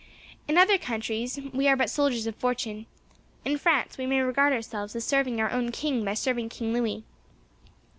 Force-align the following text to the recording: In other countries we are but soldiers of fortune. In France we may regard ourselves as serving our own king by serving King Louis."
In 0.47 0.57
other 0.57 0.79
countries 0.79 1.37
we 1.53 1.67
are 1.67 1.75
but 1.75 1.87
soldiers 1.87 2.25
of 2.25 2.35
fortune. 2.35 2.87
In 3.45 3.59
France 3.59 3.99
we 3.99 4.07
may 4.07 4.19
regard 4.21 4.51
ourselves 4.51 4.95
as 4.95 5.03
serving 5.05 5.39
our 5.39 5.51
own 5.51 5.71
king 5.71 6.03
by 6.03 6.15
serving 6.15 6.49
King 6.49 6.73
Louis." 6.73 7.03